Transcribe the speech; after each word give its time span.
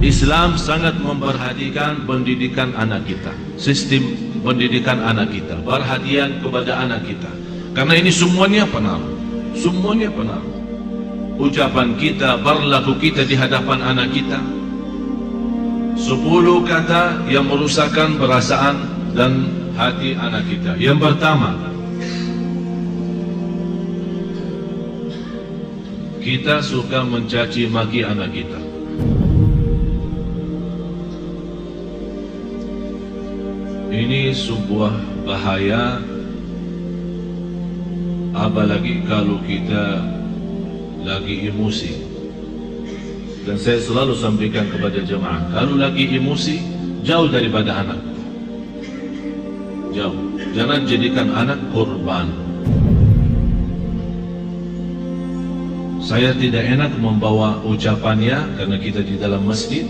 Islam 0.00 0.56
sangat 0.56 0.96
memperhatikan 0.96 2.08
pendidikan 2.08 2.72
anak 2.72 3.04
kita, 3.04 3.36
sistem 3.60 4.16
pendidikan 4.40 4.96
anak 5.04 5.28
kita, 5.28 5.60
perhatian 5.60 6.40
kepada 6.40 6.80
anak 6.80 7.04
kita. 7.04 7.28
Karena 7.76 8.00
ini 8.00 8.08
semuanya 8.08 8.64
pengaruh, 8.64 9.12
semuanya 9.52 10.08
pengaruh. 10.08 10.56
Ucapan 11.36 12.00
kita, 12.00 12.40
berlaku 12.40 12.96
kita 12.96 13.28
di 13.28 13.36
hadapan 13.36 13.80
anak 13.84 14.08
kita. 14.12 14.40
Sepuluh 16.00 16.64
kata 16.64 17.28
yang 17.28 17.44
merusakkan 17.44 18.16
perasaan 18.16 18.80
dan 19.12 19.52
hati 19.76 20.16
anak 20.16 20.48
kita. 20.48 20.80
Yang 20.80 21.12
pertama, 21.12 21.60
kita 26.24 26.64
suka 26.64 27.04
mencaci 27.04 27.68
maki 27.68 28.00
anak 28.00 28.32
kita. 28.32 28.69
Ini 33.90 34.30
sebuah 34.30 35.26
bahaya 35.26 35.98
apalagi 38.30 39.02
kalau 39.10 39.42
kita 39.42 40.06
lagi 41.02 41.50
emosi. 41.50 42.06
Dan 43.42 43.58
saya 43.58 43.82
selalu 43.82 44.14
sampaikan 44.14 44.70
kepada 44.70 45.02
jemaah, 45.02 45.42
kalau 45.50 45.74
lagi 45.74 46.06
emosi, 46.06 46.62
jauh 47.02 47.26
daripada 47.34 47.82
anak. 47.82 47.98
Jauh. 49.90 50.38
Jangan 50.54 50.86
jadikan 50.86 51.34
anak 51.34 51.58
korban. 51.74 52.30
Saya 55.98 56.30
tidak 56.38 56.62
enak 56.62 56.94
membawa 56.94 57.58
ucapannya 57.66 58.54
karena 58.54 58.76
kita 58.78 59.02
di 59.02 59.18
dalam 59.18 59.50
masjid, 59.50 59.82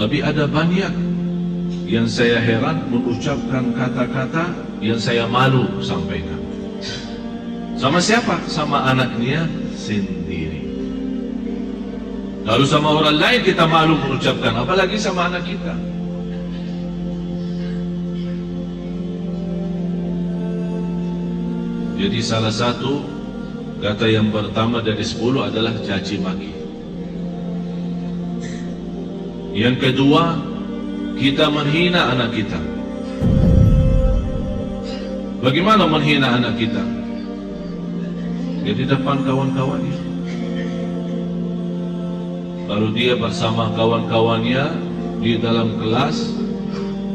tapi 0.00 0.24
ada 0.24 0.48
banyak 0.48 1.09
yang 1.90 2.06
saya 2.06 2.38
heran 2.38 2.86
mengucapkan 2.86 3.74
kata-kata 3.74 4.54
yang 4.78 4.94
saya 4.94 5.26
malu 5.26 5.66
sampaikan. 5.82 6.38
Sama 7.74 7.98
siapa? 7.98 8.38
Sama 8.46 8.94
anaknya 8.94 9.50
sendiri. 9.74 10.70
Lalu 12.46 12.64
sama 12.70 12.94
orang 12.94 13.18
lain 13.18 13.40
kita 13.42 13.66
malu 13.66 13.98
mengucapkan, 13.98 14.54
apalagi 14.62 14.94
sama 15.02 15.34
anak 15.34 15.42
kita. 15.50 15.74
Jadi 21.98 22.18
salah 22.22 22.54
satu 22.54 23.02
kata 23.82 24.06
yang 24.06 24.30
pertama 24.30 24.78
dari 24.78 25.02
sepuluh 25.02 25.50
adalah 25.50 25.74
caci 25.82 26.22
maki. 26.22 26.54
Yang 29.58 29.76
kedua 29.90 30.49
kita 31.20 31.52
menghina 31.52 32.16
anak 32.16 32.32
kita. 32.32 32.56
Bagaimana 35.44 35.84
menghina 35.84 36.40
anak 36.40 36.56
kita? 36.56 36.80
Ya 38.64 38.72
di 38.72 38.88
depan 38.88 39.20
kawan-kawannya. 39.28 40.00
Lalu 42.72 42.88
dia 42.96 43.14
bersama 43.20 43.68
kawan-kawannya 43.76 44.64
di 45.20 45.36
dalam 45.36 45.76
kelas 45.76 46.32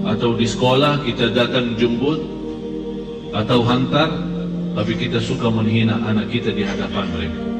atau 0.06 0.38
di 0.38 0.46
sekolah 0.46 1.02
kita 1.02 1.34
datang 1.34 1.74
jemput 1.74 2.22
atau 3.34 3.66
hantar, 3.66 4.14
tapi 4.78 4.94
kita 5.02 5.18
suka 5.18 5.50
menghina 5.50 5.98
anak 6.06 6.30
kita 6.30 6.54
di 6.54 6.62
hadapan 6.62 7.10
mereka. 7.10 7.55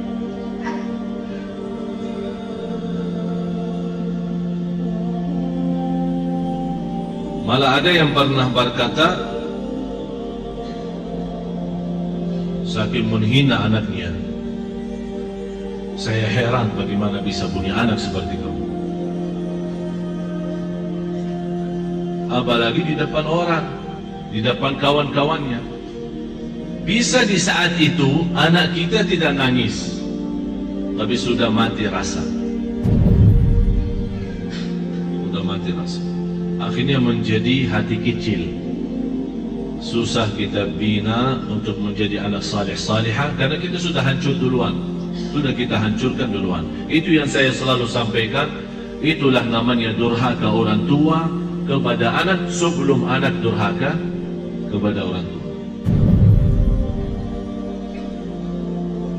Malah 7.46 7.78
ada 7.78 7.94
yang 7.94 8.10
pernah 8.10 8.50
berkata 8.50 9.38
Saking 12.66 13.06
menghina 13.08 13.70
anaknya. 13.70 14.10
Saya 15.96 16.26
heran 16.26 16.74
bagaimana 16.74 17.22
bisa 17.22 17.46
punya 17.54 17.78
anak 17.78 18.02
seperti 18.02 18.36
kamu. 18.42 18.66
Apalagi 22.34 22.82
di 22.84 22.94
depan 22.98 23.24
orang 23.30 23.66
Di 24.34 24.42
depan 24.42 24.82
kawan-kawannya. 24.82 25.62
Bisa 26.82 27.30
di 27.30 27.38
saat 27.38 27.78
itu 27.78 28.26
anak 28.34 28.74
kita 28.74 29.06
tidak 29.06 29.38
nangis 29.38 30.02
Tapi 30.98 31.14
sudah 31.14 31.54
mati 31.54 31.86
rasa. 31.86 32.26
Sudah 35.30 35.42
mati 35.46 35.70
rasa 35.70 36.15
akhirnya 36.60 36.98
menjadi 37.02 37.68
hati 37.68 37.98
kecil. 38.00 38.42
Susah 39.84 40.26
kita 40.34 40.66
bina 40.76 41.38
untuk 41.46 41.78
menjadi 41.78 42.26
anak 42.26 42.42
saleh. 42.42 42.74
Salihah 42.74 43.36
karena 43.38 43.60
kita 43.60 43.78
sudah 43.78 44.02
hancur 44.02 44.34
duluan. 44.40 44.74
Sudah 45.32 45.54
kita 45.54 45.78
hancurkan 45.78 46.32
duluan. 46.32 46.64
Itu 46.90 47.14
yang 47.14 47.30
saya 47.30 47.52
selalu 47.54 47.86
sampaikan. 47.86 48.50
Itulah 49.04 49.46
namanya 49.46 49.94
durhaka 49.94 50.50
orang 50.50 50.88
tua 50.90 51.30
kepada 51.70 52.26
anak 52.26 52.50
sebelum 52.50 53.06
anak 53.06 53.36
durhaka 53.44 53.94
kepada 54.72 55.06
orang 55.06 55.26
tua. 55.28 55.44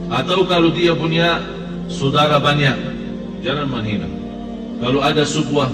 Atau 0.07 0.47
kalau 0.47 0.71
dia 0.73 0.95
punya 0.97 1.43
saudara 1.87 2.39
banyak 2.43 2.75
jangan 3.43 3.67
menghina. 3.71 4.09
Kalau 4.83 5.01
ada 5.03 5.23
sebuah 5.23 5.71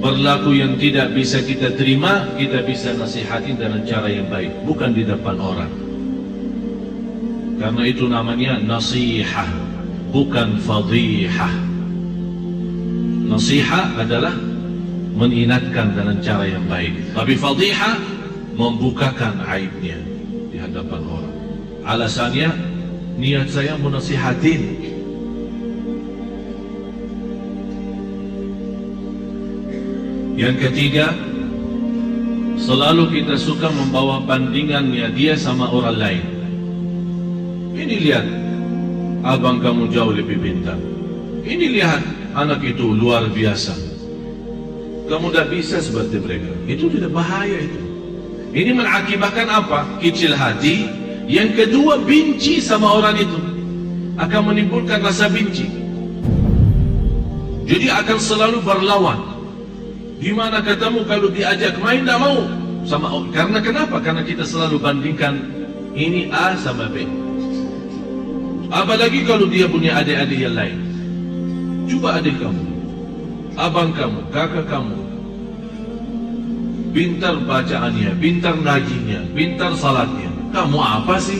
berlaku 0.00 0.56
yang 0.56 0.76
tidak 0.76 1.12
bisa 1.16 1.40
kita 1.40 1.72
terima, 1.74 2.28
kita 2.36 2.62
bisa 2.64 2.92
nasihati 2.92 3.56
dengan 3.56 3.82
cara 3.88 4.08
yang 4.12 4.28
baik, 4.28 4.52
bukan 4.68 4.92
di 4.92 5.02
depan 5.02 5.36
orang. 5.40 5.72
Karena 7.56 7.82
itu 7.88 8.04
namanya 8.04 8.60
nasihah, 8.60 9.48
bukan 10.12 10.60
fadihah. 10.60 11.54
Nasihah 13.26 13.96
adalah 13.96 14.36
mengingatkan 15.16 15.96
dengan 15.96 16.16
cara 16.20 16.44
yang 16.44 16.64
baik. 16.68 17.16
Tapi 17.16 17.32
fadihah 17.34 17.96
membukakan 18.54 19.40
aibnya 19.48 19.96
di 20.52 20.60
hadapan 20.60 21.02
orang. 21.08 21.34
Alasannya 21.88 22.48
niat 23.16 23.48
saya 23.48 23.80
menasihatin 23.80 24.85
Yang 30.36 30.68
ketiga, 30.68 31.16
selalu 32.60 33.08
kita 33.08 33.40
suka 33.40 33.72
membawa 33.72 34.20
bandingannya 34.20 35.08
dia 35.16 35.32
sama 35.32 35.64
orang 35.72 35.96
lain. 35.96 36.24
Ini 37.72 37.94
lihat, 38.04 38.26
abang 39.24 39.64
kamu 39.64 39.88
jauh 39.88 40.12
lebih 40.12 40.36
pintar. 40.36 40.76
Ini 41.40 41.80
lihat, 41.80 42.04
anak 42.36 42.60
itu 42.68 42.84
luar 42.84 43.32
biasa. 43.32 43.72
Kamu 45.08 45.32
tidak 45.32 45.48
bisa 45.56 45.80
seperti 45.80 46.20
mereka. 46.20 46.52
Itu 46.68 46.92
tidak 46.92 47.16
bahaya 47.16 47.56
itu. 47.56 47.80
Ini 48.52 48.76
mengakibatkan 48.76 49.48
apa? 49.48 49.88
Kecil 50.04 50.36
hati. 50.36 50.84
Yang 51.24 51.64
kedua, 51.64 51.96
benci 52.04 52.60
sama 52.60 52.92
orang 52.92 53.16
itu. 53.16 53.40
Akan 54.20 54.52
menimbulkan 54.52 55.00
rasa 55.00 55.32
benci. 55.32 55.64
Jadi 57.64 57.88
akan 57.88 58.18
selalu 58.20 58.60
berlawan. 58.60 59.35
Di 60.16 60.30
mana 60.32 60.64
ketemu 60.64 61.04
kalau 61.04 61.28
diajak 61.28 61.76
main 61.80 62.00
tidak 62.00 62.18
mau 62.20 62.40
sama. 62.88 63.12
Karena 63.34 63.58
kenapa? 63.60 64.00
Karena 64.00 64.22
kita 64.24 64.48
selalu 64.48 64.80
bandingkan 64.80 65.34
ini 65.92 66.32
A 66.32 66.56
sama 66.56 66.88
B. 66.88 67.04
Apalagi 68.72 69.22
kalau 69.28 69.46
dia 69.46 69.68
punya 69.68 70.00
adik-adik 70.00 70.40
yang 70.40 70.56
lain. 70.56 70.78
Coba 71.86 72.18
adik 72.18 72.34
kamu, 72.42 72.64
abang 73.54 73.94
kamu, 73.94 74.20
kakak 74.34 74.66
kamu, 74.66 74.98
pintar 76.90 77.38
bacaannya, 77.46 78.10
pintar 78.18 78.58
ngajinya, 78.58 79.22
pintar 79.38 79.70
salatnya. 79.78 80.26
Kamu 80.50 80.78
apa 80.82 81.14
sih? 81.22 81.38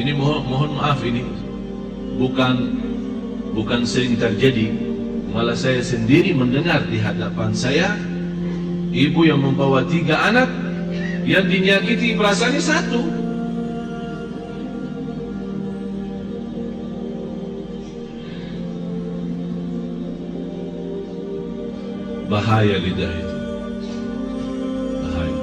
Ini 0.00 0.16
mohon, 0.16 0.48
mohon 0.48 0.70
maaf 0.80 1.00
ini 1.04 1.22
bukan 2.16 2.54
bukan 3.54 3.86
sering 3.86 4.18
terjadi 4.18 4.74
malah 5.30 5.54
saya 5.54 5.78
sendiri 5.78 6.34
mendengar 6.34 6.82
di 6.90 6.98
hadapan 6.98 7.54
saya 7.54 7.94
ibu 8.90 9.26
yang 9.26 9.42
membawa 9.42 9.86
tiga 9.86 10.18
anak 10.30 10.50
yang 11.24 11.48
dinyakiti 11.48 12.14
perasaannya 12.14 12.62
satu. 12.62 13.02
Bahaya 22.28 22.76
lidah 22.80 23.12
itu. 23.14 23.36
Bahaya. 25.00 25.40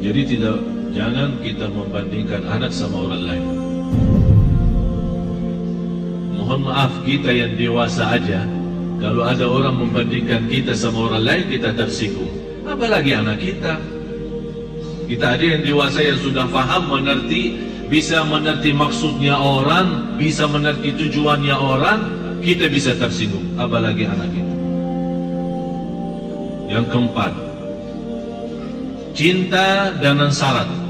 Jadi 0.00 0.20
tidak 0.36 0.58
jangan 0.96 1.30
kita 1.44 1.66
membandingkan 1.68 2.42
anak 2.48 2.72
sama 2.72 3.04
orang 3.04 3.22
lain 3.26 3.44
mohon 6.46 6.70
maaf 6.70 6.94
kita 7.02 7.26
yang 7.34 7.58
dewasa 7.58 8.14
aja. 8.14 8.46
Kalau 9.02 9.26
ada 9.26 9.50
orang 9.50 9.82
membandingkan 9.82 10.46
kita 10.46 10.78
sama 10.78 11.10
orang 11.10 11.26
lain 11.26 11.44
kita 11.50 11.74
tersinggung. 11.74 12.30
Apalagi 12.62 13.18
anak 13.18 13.42
kita. 13.42 13.82
Kita 15.10 15.34
ada 15.34 15.42
yang 15.42 15.66
dewasa 15.66 16.06
yang 16.06 16.18
sudah 16.22 16.46
faham 16.46 16.86
mengerti 16.86 17.58
bisa 17.90 18.22
mengerti 18.22 18.70
maksudnya 18.70 19.34
orang 19.34 20.18
bisa 20.18 20.46
mengerti 20.46 20.94
tujuannya 20.94 21.54
orang 21.54 21.98
kita 22.42 22.70
bisa 22.70 22.94
tersinggung 22.94 23.58
apalagi 23.58 24.06
anak 24.06 24.30
kita. 24.30 24.54
Yang 26.70 26.86
keempat 26.94 27.32
cinta 29.18 29.90
dan 29.98 30.22
syarat 30.30 30.85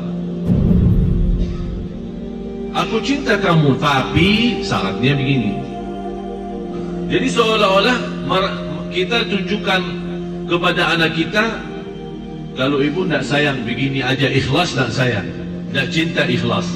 aku 2.76 3.00
cinta 3.00 3.40
kamu 3.40 3.81
tapi 3.81 4.61
syaratnya 4.61 5.17
begini. 5.17 5.52
Jadi 7.08 7.26
seolah-olah 7.32 7.99
kita 8.93 9.25
tunjukkan 9.32 9.82
kepada 10.46 10.82
anak 10.94 11.17
kita 11.17 11.44
kalau 12.56 12.81
ibu 12.84 13.05
tidak 13.08 13.25
sayang 13.25 13.58
begini 13.64 14.05
aja 14.05 14.28
ikhlas 14.28 14.76
dan 14.76 14.93
sayang. 14.93 15.26
Tidak 15.73 15.88
cinta 15.93 16.23
ikhlas. 16.28 16.69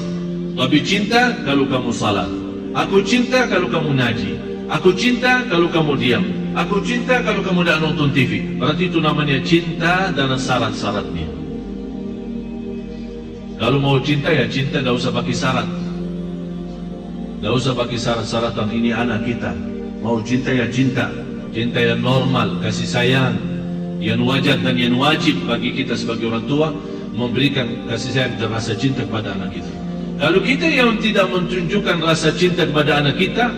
Tapi 0.57 0.77
cinta 0.83 1.31
kalau 1.47 1.63
kamu 1.69 1.91
salat 1.93 2.29
aku 2.73 3.05
cinta 3.05 3.45
kalau 3.45 3.69
kamu 3.69 3.93
ngaji. 3.95 4.31
Aku 4.71 4.95
cinta 4.95 5.43
kalau 5.51 5.67
kamu 5.67 5.93
diam. 5.99 6.25
Aku 6.51 6.83
cinta 6.83 7.23
kalau 7.23 7.39
kamu 7.43 7.63
tidak 7.63 7.79
nonton 7.79 8.09
TV 8.11 8.59
berarti 8.59 8.91
itu 8.91 8.99
namanya 8.99 9.39
cinta 9.43 10.11
dan 10.11 10.35
syarat-syaratnya. 10.35 11.27
Kalau 13.61 13.77
mau 13.77 14.01
cinta 14.01 14.33
ya 14.33 14.49
cinta 14.49 14.81
tidak 14.81 14.97
usah 14.97 15.13
pakai 15.13 15.35
syarat 15.37 15.67
tidak 17.41 17.57
usah 17.57 17.73
pakai 17.73 17.97
syarat-syaratan 17.97 18.69
ini 18.69 18.93
anak 18.93 19.25
kita. 19.25 19.49
Mau 20.05 20.21
cinta 20.21 20.53
ya 20.53 20.69
cinta. 20.69 21.09
Cinta 21.49 21.81
yang 21.81 21.97
normal, 22.05 22.61
kasih 22.61 22.85
sayang. 22.85 23.33
Yang 23.97 24.21
wajar 24.29 24.57
dan 24.61 24.77
yang 24.77 24.93
wajib 25.01 25.41
bagi 25.49 25.73
kita 25.73 25.97
sebagai 25.97 26.29
orang 26.29 26.45
tua 26.45 26.69
Memberikan 27.17 27.89
kasih 27.89 28.13
sayang 28.13 28.33
dan 28.37 28.53
rasa 28.53 28.77
cinta 28.77 29.01
kepada 29.09 29.33
anak 29.33 29.57
kita. 29.57 29.73
Kalau 30.21 30.37
kita 30.45 30.69
yang 30.69 31.01
tidak 31.01 31.33
menunjukkan 31.33 31.97
rasa 32.05 32.29
cinta 32.37 32.61
kepada 32.61 33.01
anak 33.01 33.17
kita 33.17 33.49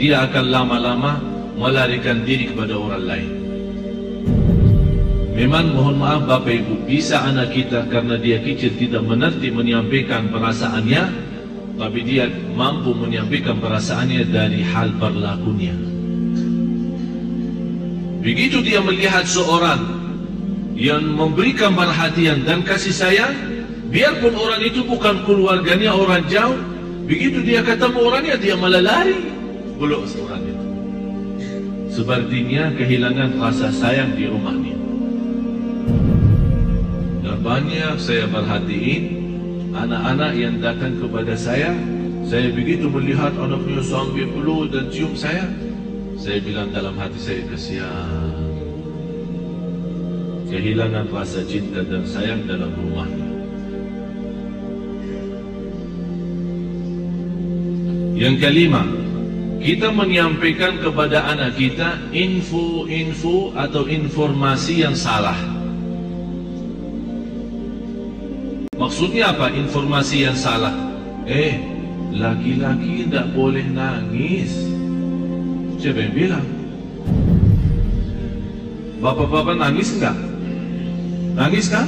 Dia 0.00 0.24
akan 0.24 0.44
lama-lama 0.48 1.20
melarikan 1.52 2.24
diri 2.24 2.48
kepada 2.48 2.80
orang 2.80 3.04
lain. 3.04 3.30
Memang 5.36 5.76
mohon 5.76 6.00
maaf 6.00 6.24
Bapak 6.24 6.64
Ibu 6.64 6.88
Bisa 6.88 7.28
anak 7.28 7.52
kita 7.52 7.92
karena 7.92 8.16
dia 8.16 8.40
kecil 8.40 8.72
tidak 8.80 9.04
mengerti 9.04 9.52
menyampaikan 9.52 10.32
perasaannya 10.32 11.27
tapi 11.78 12.02
dia 12.02 12.26
mampu 12.58 12.90
menyampaikan 12.90 13.62
perasaannya 13.62 14.26
dari 14.34 14.66
hal 14.66 14.90
berlakunya. 14.98 15.72
Begitu 18.18 18.60
dia 18.66 18.82
melihat 18.82 19.22
seorang 19.24 19.78
yang 20.74 21.06
memberikan 21.06 21.78
perhatian 21.78 22.42
dan 22.42 22.66
kasih 22.66 22.90
sayang, 22.90 23.32
biarpun 23.94 24.34
orang 24.34 24.60
itu 24.66 24.82
bukan 24.82 25.22
keluarganya 25.22 25.94
orang 25.94 26.26
jauh, 26.26 26.58
begitu 27.06 27.46
dia 27.46 27.62
ketemu 27.62 27.98
orangnya 28.02 28.36
dia 28.36 28.54
malah 28.58 28.82
lari, 28.82 29.30
belum 29.78 30.02
seorang 30.02 30.42
itu. 30.42 30.66
Sepertinya 31.94 32.74
kehilangan 32.74 33.38
rasa 33.38 33.70
sayang 33.70 34.18
di 34.18 34.26
rumahnya. 34.26 34.76
Dan 37.22 37.38
banyak 37.42 37.94
saya 38.02 38.26
perhatiin 38.26 39.27
anak-anak 39.86 40.32
yang 40.34 40.58
datang 40.58 40.98
kepada 40.98 41.38
saya 41.38 41.70
saya 42.26 42.50
begitu 42.50 42.90
melihat 42.90 43.32
anaknya 43.38 43.80
sambil 43.80 44.26
peluk 44.34 44.74
dan 44.74 44.90
cium 44.90 45.14
saya 45.14 45.46
saya 46.18 46.42
bilang 46.42 46.68
dalam 46.74 46.98
hati 46.98 47.16
saya 47.16 47.42
kesian 47.46 48.34
kehilangan 50.50 51.06
rasa 51.14 51.40
cinta 51.46 51.80
dan 51.86 52.02
sayang 52.04 52.42
dalam 52.44 52.74
rumahnya 52.74 53.28
yang 58.18 58.34
kelima 58.36 58.82
kita 59.58 59.90
menyampaikan 59.90 60.78
kepada 60.82 61.32
anak 61.32 61.54
kita 61.58 61.98
info-info 62.10 63.54
atau 63.54 63.86
informasi 63.86 64.82
yang 64.86 64.94
salah 64.94 65.38
Maksudnya 68.78 69.34
apa? 69.34 69.50
Informasi 69.50 70.22
yang 70.22 70.38
salah. 70.38 70.70
Eh, 71.26 71.58
laki-laki 72.14 73.10
tidak 73.10 73.34
boleh 73.34 73.66
nangis. 73.66 74.54
Siapa 75.82 75.98
yang 75.98 76.14
bilang? 76.14 76.46
Bapak-bapak 79.02 79.54
nangis 79.58 79.94
enggak? 79.98 80.16
Nangis 81.34 81.66
kan? 81.70 81.86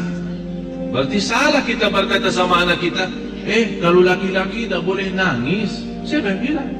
Berarti 0.91 1.19
salah 1.23 1.63
kita 1.63 1.87
berkata 1.91 2.31
sama 2.31 2.67
anak 2.67 2.83
kita, 2.83 3.07
eh 3.47 3.79
kalau 3.79 4.03
laki-laki 4.03 4.67
tidak 4.67 4.83
boleh 4.83 5.11
nangis. 5.15 5.87
Siapa 6.03 6.35
yang 6.35 6.43
bilang? 6.43 6.71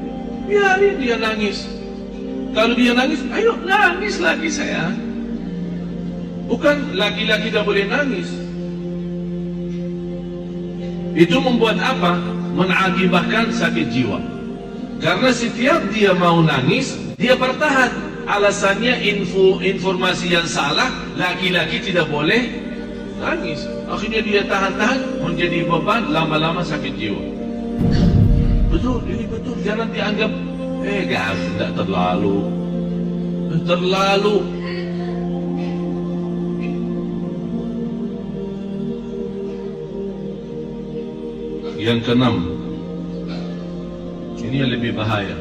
Biarin 0.47 0.95
dia 0.99 1.15
nangis. 1.15 1.67
Kalau 2.51 2.75
dia 2.75 2.91
nangis, 2.91 3.23
ayo 3.31 3.55
nangis 3.63 4.19
lagi 4.19 4.51
saya. 4.51 4.91
Bukan 6.51 6.99
laki-laki 6.99 7.47
tidak 7.47 7.63
boleh 7.63 7.87
nangis. 7.87 8.40
Itu 11.11 11.43
membuat 11.43 11.79
apa? 11.79 12.15
Mengakibatkan 12.55 13.51
sakit 13.51 13.87
jiwa. 13.91 14.19
Karena 15.01 15.33
setiap 15.33 15.81
dia 15.91 16.13
mau 16.13 16.39
nangis, 16.45 16.95
dia 17.17 17.33
bertahan. 17.33 17.89
Alasannya 18.29 19.01
info 19.01 19.59
informasi 19.59 20.31
yang 20.31 20.45
salah, 20.45 20.87
laki-laki 21.17 21.81
tidak 21.81 22.07
boleh 22.07 22.47
nangis. 23.17 23.65
Akhirnya 23.89 24.21
dia 24.23 24.41
tahan-tahan, 24.45 25.19
menjadi 25.19 25.67
beban, 25.67 26.05
lama-lama 26.13 26.61
sakit 26.63 26.93
jiwa. 26.95 27.23
Betul, 28.71 29.03
ini 29.09 29.25
betul. 29.27 29.57
Jangan 29.65 29.89
dianggap, 29.91 30.31
eh, 30.85 31.01
gak, 31.11 31.33
tidak 31.33 31.71
terlalu. 31.75 32.39
Terlalu 33.67 34.35
Yang 41.81 42.13
keenam. 42.13 42.45
Ini 44.37 44.55
yang 44.61 44.69
lebih 44.77 44.93
bahaya. 44.93 45.33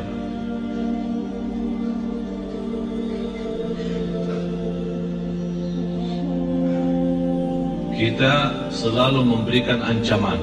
Kita 7.93 8.32
selalu 8.73 9.20
memberikan 9.20 9.85
ancaman. 9.85 10.41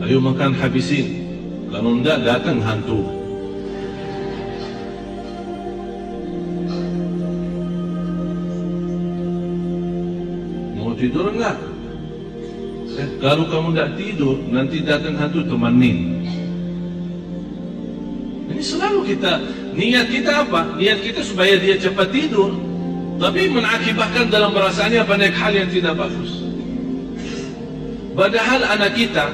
Ayo 0.00 0.16
makan 0.24 0.56
habisin. 0.56 1.20
Kalau 1.68 2.00
tidak 2.00 2.24
datang 2.24 2.64
hantu. 2.64 3.04
Mau 10.80 10.96
tidur 10.96 11.28
enggak? 11.36 11.69
Kalau 13.20 13.44
kamu 13.48 13.76
tidak 13.76 13.90
tidur, 14.00 14.36
nanti 14.48 14.76
datang 14.84 15.14
hantu 15.20 15.44
temanin. 15.44 16.24
Ini 18.50 18.62
selalu 18.64 19.00
kita, 19.14 19.32
niat 19.76 20.06
kita 20.10 20.32
apa? 20.48 20.74
Niat 20.76 20.98
kita 21.04 21.20
supaya 21.22 21.56
dia 21.60 21.78
cepat 21.78 22.10
tidur. 22.10 22.52
Tapi 23.20 23.52
mengakibatkan 23.52 24.32
dalam 24.32 24.56
perasaannya 24.56 25.04
banyak 25.04 25.32
hal 25.36 25.52
yang 25.52 25.68
tidak 25.68 25.92
bagus. 26.00 26.40
Padahal 28.16 28.64
anak 28.64 28.96
kita, 28.96 29.28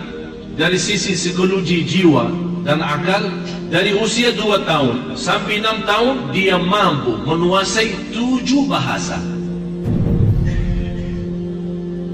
dari 0.59 0.75
sisi 0.75 1.15
psikologi 1.15 1.87
jiwa 1.87 2.27
dan 2.67 2.83
akal, 2.83 3.31
dari 3.71 3.95
usia 3.95 4.35
2 4.35 4.67
tahun 4.67 4.97
sampai 5.15 5.63
6 5.63 5.87
tahun, 5.87 6.17
dia 6.35 6.59
mampu 6.59 7.15
menguasai 7.23 8.11
tujuh 8.11 8.67
bahasa. 8.67 9.36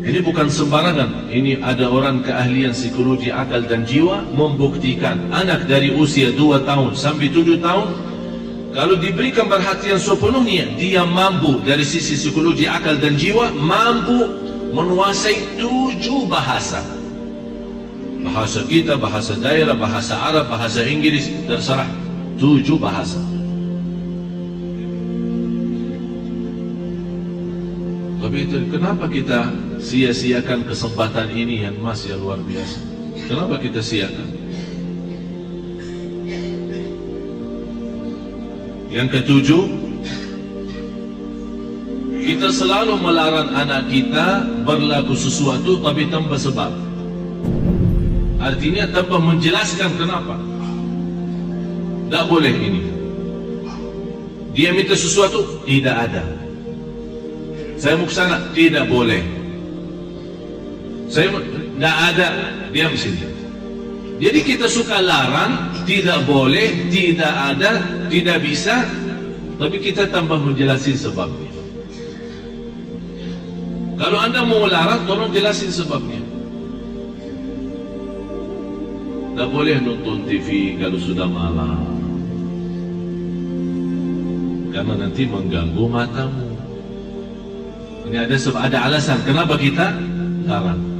Ini 0.03 0.19
bukan 0.19 0.51
sembarangan. 0.51 1.31
Ini 1.31 1.63
ada 1.63 1.87
orang 1.87 2.27
keahlian 2.27 2.75
psikologi 2.75 3.31
akal 3.31 3.63
dan 3.71 3.87
jiwa 3.87 4.27
membuktikan 4.35 5.31
anak 5.31 5.71
dari 5.71 5.95
usia 5.95 6.35
2 6.35 6.67
tahun 6.67 6.99
sampai 6.99 7.31
7 7.31 7.63
tahun 7.63 7.89
kalau 8.75 8.99
diberikan 8.99 9.47
perhatian 9.47 10.03
sepenuhnya 10.03 10.75
dia 10.75 11.07
mampu 11.07 11.63
dari 11.63 11.87
sisi 11.87 12.19
psikologi 12.19 12.67
akal 12.67 12.99
dan 12.99 13.15
jiwa 13.15 13.55
mampu 13.55 14.27
menguasai 14.75 15.61
tujuh 15.63 16.27
bahasa. 16.27 16.83
Bahasa 18.27 18.67
kita, 18.67 18.99
bahasa 18.99 19.39
daerah, 19.39 19.79
bahasa 19.79 20.19
Arab, 20.19 20.51
bahasa 20.51 20.83
Inggris, 20.83 21.31
terserah 21.47 21.87
tujuh 22.43 22.75
bahasa. 22.81 23.23
Tapi 28.23 28.49
itu 28.49 28.57
kenapa 28.71 29.05
kita 29.11 29.51
sia-siakan 29.83 30.63
kesempatan 30.63 31.35
ini 31.35 31.67
yang 31.67 31.75
masih 31.83 32.15
luar 32.15 32.39
biasa? 32.39 32.79
Kenapa 33.27 33.59
kita 33.59 33.83
siakan? 33.83 34.29
Yang 38.93 39.09
ketujuh, 39.19 39.65
kita 42.23 42.49
selalu 42.55 42.95
melarang 43.03 43.51
anak 43.51 43.91
kita 43.91 44.47
berlaku 44.63 45.19
sesuatu 45.19 45.83
tapi 45.83 46.07
tanpa 46.07 46.39
sebab. 46.39 46.71
Artinya 48.39 48.87
tanpa 48.95 49.19
menjelaskan 49.19 49.91
kenapa. 49.99 50.39
Tak 52.13 52.25
boleh 52.31 52.55
ini. 52.55 52.83
Dia 54.53 54.77
minta 54.77 54.93
sesuatu, 54.93 55.65
tidak 55.65 55.97
ada. 56.11 56.25
Saya 57.81 57.97
mau 57.97 58.05
ke 58.05 58.15
sana, 58.15 58.37
tidak 58.53 58.87
boleh. 58.87 59.42
Saya 61.13 61.29
tidak 61.29 61.97
ada, 62.09 62.29
diam 62.73 62.97
sini. 62.97 63.29
Jadi 64.17 64.41
kita 64.49 64.65
suka 64.65 64.97
larang, 65.05 65.69
tidak 65.85 66.25
boleh, 66.25 66.89
tidak 66.89 67.53
ada, 67.53 67.85
tidak 68.09 68.41
bisa, 68.41 68.81
tapi 69.61 69.77
kita 69.77 70.09
tambah 70.09 70.41
menjelasin 70.41 70.97
sebabnya. 70.97 71.53
Kalau 74.01 74.19
anda 74.25 74.41
mau 74.41 74.65
larang, 74.65 75.05
tolong 75.05 75.29
jelasin 75.37 75.69
sebabnya. 75.69 76.23
Tak 79.37 79.49
boleh 79.53 79.85
nonton 79.85 80.25
TV 80.25 80.81
kalau 80.81 80.97
sudah 80.97 81.29
malam. 81.29 81.93
Karena 84.73 84.95
nanti 84.97 85.29
mengganggu 85.29 85.85
matamu. 85.93 86.49
Ini 88.09 88.17
ada 88.17 88.37
sebab 88.41 88.61
ada 88.65 88.89
alasan 88.89 89.21
kenapa 89.29 89.61
kita 89.61 89.93
larang. 90.49 90.92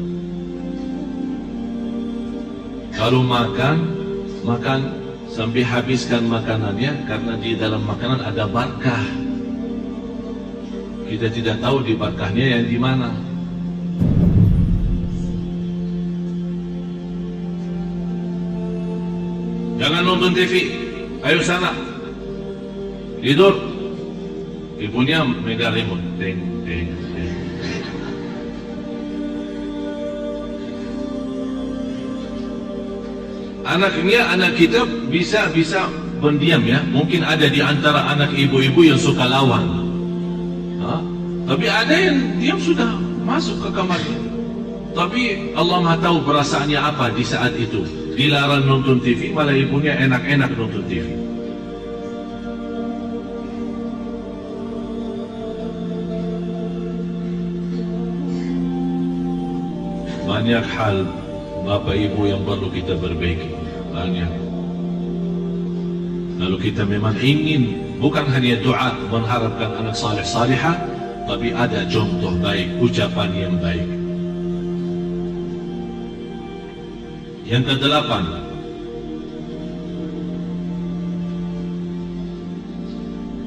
Kalau 3.03 3.19
makan, 3.19 3.77
makan 4.47 4.81
sampai 5.27 5.67
habiskan 5.67 6.23
makanannya 6.23 7.03
karena 7.11 7.35
di 7.35 7.59
dalam 7.59 7.83
makanan 7.83 8.23
ada 8.23 8.47
barkah. 8.47 9.03
Kita 11.11 11.27
tidak 11.35 11.59
tahu 11.59 11.83
di 11.83 11.99
barkahnya 11.99 12.45
yang 12.55 12.65
di 12.71 12.79
mana. 12.79 13.11
Jangan 19.83 20.03
nonton 20.07 20.31
TV. 20.39 20.71
Ayo 21.27 21.43
sana. 21.43 21.75
Tidur. 23.19 23.59
Ibunya 24.79 25.27
megang 25.27 25.75
remote. 25.75 26.07
Teng, 26.23 26.39
teng, 26.63 26.87
Anaknya, 33.63 34.27
anak 34.35 34.59
kita 34.59 34.83
bisa 35.07 35.47
bisa 35.55 35.87
pendiam 36.19 36.63
ya. 36.67 36.83
Mungkin 36.91 37.23
ada 37.23 37.47
di 37.47 37.63
antara 37.63 38.11
anak 38.11 38.35
ibu-ibu 38.35 38.83
yang 38.83 38.99
suka 38.99 39.27
lawan. 39.27 39.83
Tapi 41.43 41.67
ada 41.67 41.95
yang 41.95 42.39
diam 42.39 42.59
sudah 42.59 42.91
masuk 43.27 43.59
ke 43.67 43.69
kamarnya. 43.75 44.19
Tapi 44.93 45.53
Allah 45.57 45.79
Maha 45.81 45.99
tahu 46.01 46.21
perasaannya 46.25 46.79
apa 46.81 47.13
di 47.13 47.25
saat 47.25 47.53
itu. 47.57 47.83
Dilarang 48.13 48.69
nonton 48.69 49.01
TV, 49.01 49.33
malah 49.33 49.57
ibunya 49.57 49.97
enak-enak 49.97 50.53
nonton 50.53 50.85
TV. 50.85 51.07
Banyak 60.29 60.65
hal 60.77 60.97
Bapak 61.63 61.95
Ibu 61.95 62.27
yang 62.27 62.43
perlu 62.43 62.69
kita 62.75 62.99
perbaiki. 62.99 63.55
Banyak. 63.95 64.31
Lalu 66.43 66.57
kita 66.59 66.83
memang 66.83 67.15
ingin 67.23 67.95
bukan 68.03 68.27
hanya 68.35 68.59
doa 68.59 68.99
mengharapkan 69.07 69.79
anak 69.79 69.95
saleh 69.95 70.27
salihah, 70.27 70.75
tapi 71.31 71.55
ada 71.55 71.87
contoh 71.87 72.35
baik, 72.43 72.83
ucapan 72.83 73.31
yang 73.31 73.55
baik. 73.63 73.87
Yang 77.47 77.65
kedelapan, 77.79 78.25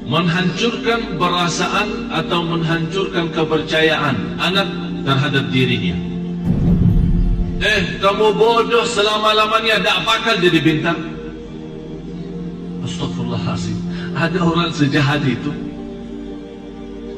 menghancurkan 0.06 1.20
perasaan 1.20 1.88
atau 2.14 2.40
menghancurkan 2.46 3.28
kepercayaan 3.34 4.40
anak 4.40 4.68
terhadap 5.04 5.44
dirinya. 5.52 6.15
Eh, 7.56 7.80
kamu 8.04 8.36
bodoh 8.36 8.84
selama-lamanya, 8.84 9.80
tak 9.80 10.04
bakal 10.04 10.36
jadi 10.36 10.60
bintang. 10.60 11.00
Astagfirullahaladzim. 12.84 13.78
Ada 14.12 14.38
orang 14.44 14.70
sejahat 14.76 15.24
itu. 15.24 15.52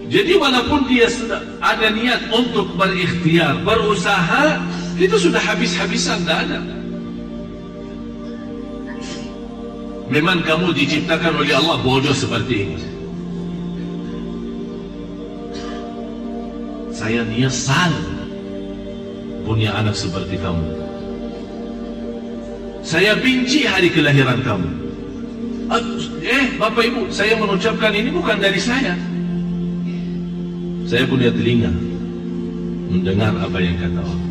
Jadi 0.09 0.40
walaupun 0.40 0.88
dia 0.88 1.11
sudah 1.11 1.42
ada 1.61 1.92
niat 1.92 2.33
untuk 2.33 2.71
berikhtiar, 2.78 3.61
berusaha, 3.61 4.57
itu 4.97 5.16
sudah 5.18 5.42
habis-habisan, 5.42 6.25
tak 6.25 6.49
ada. 6.49 6.59
Memang 10.09 10.40
kamu 10.40 10.73
diciptakan 10.73 11.45
oleh 11.45 11.52
Allah 11.52 11.76
bodoh 11.85 12.16
seperti 12.16 12.54
ini. 12.64 12.78
Saya 16.88 17.23
nyesal 17.28 18.18
punya 19.49 19.73
anak 19.73 19.97
seperti 19.97 20.37
kamu. 20.37 20.69
Saya 22.85 23.17
benci 23.17 23.64
hari 23.64 23.88
kelahiran 23.88 24.45
kamu. 24.45 24.69
Eh, 26.21 26.61
Bapak 26.61 26.85
Ibu, 26.85 27.09
saya 27.09 27.33
mengucapkan 27.40 27.97
ini 27.97 28.12
bukan 28.12 28.37
dari 28.37 28.61
saya. 28.61 28.93
Saya 30.85 31.09
punya 31.09 31.33
telinga 31.33 31.73
mendengar 32.93 33.33
apa 33.40 33.57
yang 33.61 33.76
kata 33.81 34.00
Allah. 34.05 34.25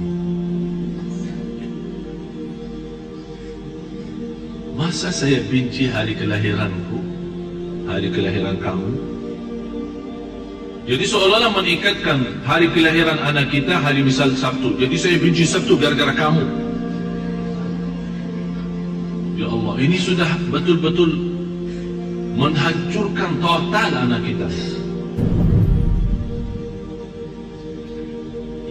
Masa 4.77 5.09
saya 5.09 5.41
benci 5.49 5.89
hari 5.89 6.13
kelahiranku, 6.13 6.97
hari 7.89 8.13
kelahiran 8.13 8.57
kamu? 8.61 9.16
Jadi 10.87 11.03
seolah-olah 11.03 11.51
meningkatkan 11.51 12.47
hari 12.47 12.71
kelahiran 12.71 13.19
anak 13.19 13.51
kita 13.51 13.75
hari 13.75 13.99
misal 13.99 14.31
Sabtu. 14.39 14.79
Jadi 14.79 14.95
saya 14.95 15.19
benci 15.19 15.43
Sabtu 15.43 15.75
gara-gara 15.75 16.15
kamu. 16.15 16.47
Ya 19.35 19.51
Allah, 19.51 19.75
ini 19.83 19.99
sudah 19.99 20.31
betul-betul 20.47 21.11
menghancurkan 22.39 23.35
total 23.43 23.91
anak 23.99 24.21
kita. 24.31 24.47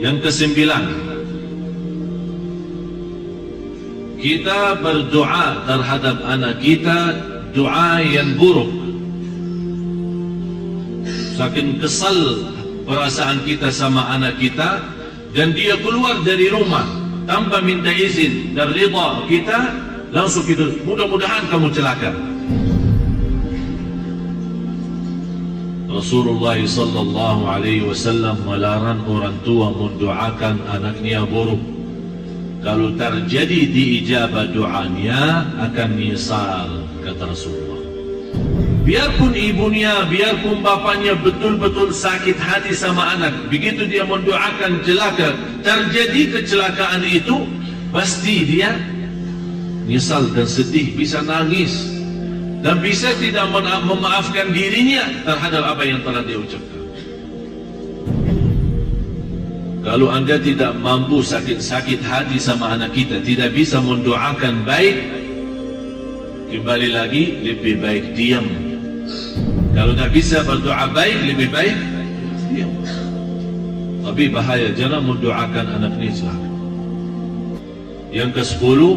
Yang 0.01 0.17
kesembilan, 0.25 0.85
kita 4.17 4.81
berdoa 4.81 5.69
terhadap 5.69 6.17
anak 6.25 6.65
kita 6.65 6.99
doa 7.53 8.01
yang 8.01 8.41
buruk. 8.41 8.86
Saking 11.37 11.77
kesal 11.77 12.49
perasaan 12.89 13.45
kita 13.45 13.69
sama 13.69 14.09
anak 14.17 14.41
kita 14.41 14.81
dan 15.37 15.53
dia 15.53 15.77
keluar 15.85 16.25
dari 16.25 16.49
rumah 16.49 16.89
tanpa 17.29 17.61
minta 17.61 17.93
izin 17.93 18.57
dan 18.57 18.73
rida 18.73 19.29
kita 19.29 19.59
langsung 20.17 20.49
kita 20.49 20.65
mudah-mudahan 20.89 21.45
kamu 21.53 21.69
celaka. 21.77 22.09
Rasulullah 25.93 26.57
sallallahu 26.57 27.43
alaihi 27.53 27.85
wasallam 27.85 28.41
melarang 28.49 29.05
orang 29.05 29.37
tua 29.45 29.77
mendoakan 29.77 30.65
anaknya 30.73 31.21
buruk. 31.29 31.61
Kalau 32.65 32.97
terjadi 32.97 33.61
diijabah 33.69 34.57
doanya 34.57 35.45
akan 35.69 36.01
nyesal 36.01 36.89
kata 37.05 37.29
Rasulullah. 37.29 37.76
Biarpun 38.87 39.35
ibunya, 39.35 40.07
biarpun 40.07 40.63
bapaknya 40.63 41.19
betul-betul 41.19 41.91
sakit 41.91 42.39
hati 42.39 42.71
sama 42.71 43.19
anak, 43.19 43.35
begitu 43.51 43.83
dia 43.83 44.07
mendoakan 44.07 44.79
celaka, 44.87 45.35
terjadi 45.67 46.39
kecelakaan 46.39 47.03
itu, 47.03 47.51
pasti 47.91 48.47
dia 48.47 48.79
nyesal 49.91 50.31
dan 50.31 50.47
sedih, 50.47 50.95
bisa 50.95 51.19
nangis 51.27 51.99
dan 52.63 52.79
bisa 52.79 53.11
tidak 53.19 53.51
memaafkan 53.83 54.55
dirinya 54.55 55.03
terhadap 55.27 55.67
apa 55.67 55.83
yang 55.83 55.99
telah 56.07 56.23
dia 56.23 56.39
ucapkan. 56.39 56.83
Kalau 59.83 60.15
anda 60.15 60.39
tidak 60.39 60.79
mampu 60.79 61.27
sakit-sakit 61.27 62.03
hati 62.07 62.39
sama 62.39 62.79
anak 62.79 62.95
kita, 62.95 63.19
tidak 63.23 63.51
bisa 63.51 63.83
mendoakan 63.83 64.63
baik, 64.63 64.99
kembali 66.55 66.89
lagi 66.95 67.39
lebih 67.43 67.83
baik 67.83 68.15
diam. 68.15 68.66
Kalau 69.77 69.93
tak 69.93 70.11
bisa 70.11 70.41
berdoa 70.43 70.89
baik, 70.91 71.19
lebih 71.29 71.49
baik 71.53 71.77
diam. 72.51 72.73
Tapi 74.07 74.33
bahaya, 74.33 74.73
jangan 74.73 75.05
mendoakan 75.05 75.67
anak 75.77 75.93
ini 76.01 76.11
celaka. 76.15 76.51
Yang 78.15 78.31
ke 78.33 78.43
sepuluh, 78.49 78.95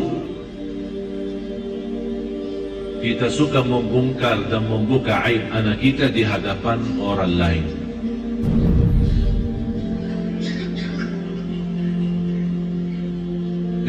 kita 2.99 3.27
suka 3.31 3.63
membongkar 3.63 4.47
dan 4.51 4.67
membuka 4.67 5.23
aib 5.27 5.43
anak 5.51 5.79
kita 5.83 6.11
di 6.11 6.23
hadapan 6.23 6.79
orang 6.99 7.33
lain. 7.35 7.65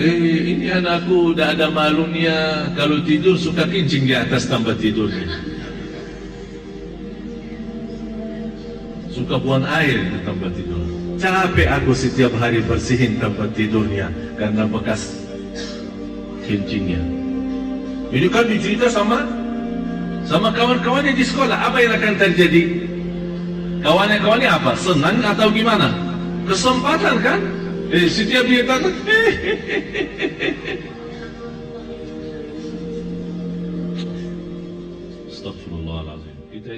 Eh, 0.01 0.57
ini 0.57 0.67
anakku 0.73 1.37
dah 1.37 1.53
ada 1.53 1.69
malunya 1.69 2.73
kalau 2.73 3.05
tidur 3.05 3.37
suka 3.37 3.69
kencing 3.69 4.09
di 4.09 4.17
atas 4.17 4.49
tempat 4.49 4.81
tidurnya. 4.81 5.50
Suka 9.11 9.43
buang 9.43 9.67
air 9.67 10.07
di 10.07 10.19
tempat 10.23 10.55
tidur. 10.55 10.79
Capek 11.19 11.69
aku 11.69 11.93
setiap 11.93 12.33
hari 12.39 12.63
bersihin 12.65 13.19
tempat 13.19 13.53
tidurnya 13.53 14.09
karena 14.39 14.65
bekas 14.65 15.27
kencingnya. 16.47 17.03
Ini 18.11 18.27
kan 18.31 18.47
dicerita 18.47 18.87
sama 18.87 19.27
sama 20.25 20.55
kawan-kawannya 20.55 21.13
di 21.13 21.25
sekolah. 21.27 21.59
Apa 21.59 21.83
yang 21.83 21.93
akan 21.99 22.15
terjadi? 22.17 22.63
Kawannya-kawannya 23.83 24.49
apa? 24.49 24.73
Senang 24.79 25.19
atau 25.25 25.51
gimana? 25.51 25.91
Kesempatan 26.47 27.17
kan? 27.21 27.41
Eh, 27.91 28.07
setiap 28.07 28.47
dia 28.47 28.63
tanya, 28.63 28.87